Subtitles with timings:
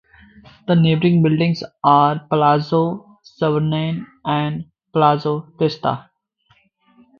[0.65, 6.09] The neighboring buildings are Palazzo Savorgnan and Palazzo Testa.